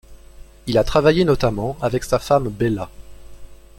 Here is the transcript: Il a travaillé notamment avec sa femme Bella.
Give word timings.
Il 0.65 0.79
a 0.79 0.83
travaillé 0.83 1.25
notamment 1.25 1.77
avec 1.79 2.03
sa 2.05 2.17
femme 2.17 2.49
Bella. 2.49 2.89